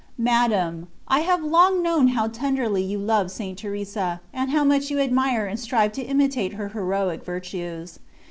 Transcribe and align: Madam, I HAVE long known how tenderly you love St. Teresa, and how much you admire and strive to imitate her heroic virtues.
Madam, 0.17 0.87
I 1.07 1.19
HAVE 1.19 1.43
long 1.43 1.83
known 1.83 2.07
how 2.07 2.27
tenderly 2.27 2.81
you 2.81 2.97
love 2.97 3.29
St. 3.29 3.55
Teresa, 3.55 4.19
and 4.33 4.49
how 4.49 4.63
much 4.63 4.89
you 4.89 4.97
admire 4.97 5.45
and 5.45 5.59
strive 5.59 5.91
to 5.91 6.01
imitate 6.01 6.53
her 6.53 6.69
heroic 6.69 7.23
virtues. 7.23 7.99